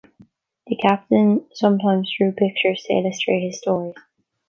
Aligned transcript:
The 0.65 0.75
"captain" 0.77 1.45
sometimes 1.53 2.11
drew 2.17 2.31
pictures 2.31 2.81
to 2.87 2.93
illustrate 2.93 3.41
his 3.41 3.59
stories. 3.59 3.93